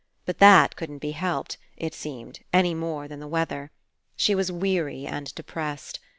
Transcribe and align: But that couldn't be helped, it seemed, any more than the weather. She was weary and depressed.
But 0.25 0.39
that 0.39 0.75
couldn't 0.75 0.97
be 0.97 1.11
helped, 1.11 1.59
it 1.77 1.93
seemed, 1.93 2.39
any 2.51 2.73
more 2.73 3.07
than 3.07 3.19
the 3.19 3.27
weather. 3.27 3.69
She 4.15 4.33
was 4.33 4.51
weary 4.51 5.05
and 5.05 5.31
depressed. 5.35 5.99